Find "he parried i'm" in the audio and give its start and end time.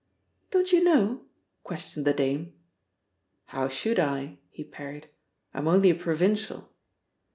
4.49-5.67